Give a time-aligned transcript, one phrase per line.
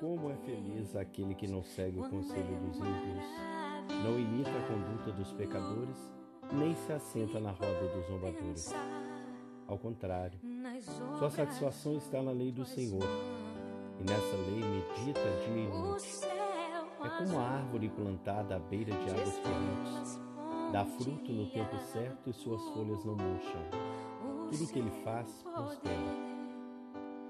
[0.00, 3.24] Como é feliz aquele que não segue o conselho dos ímpios,
[4.02, 6.12] não imita a conduta dos pecadores,
[6.52, 8.74] nem se assenta na roda dos zombadores.
[9.66, 10.38] Ao contrário,
[11.18, 13.04] sua satisfação está na lei do Senhor,
[14.00, 16.20] e nessa lei medita dia e noite.
[17.04, 20.20] É como a árvore plantada à beira de águas correntes.
[20.72, 23.62] Dá fruto no tempo certo e suas folhas não murcham.
[24.50, 26.27] Tudo que ele faz prospera.